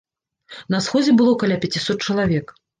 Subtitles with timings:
[0.77, 2.61] На сходзе было каля пяцісот чалавек.